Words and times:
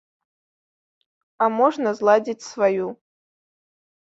А 1.45 1.51
можна 1.59 1.89
зладзіць 1.99 2.47
сваю. 2.51 2.85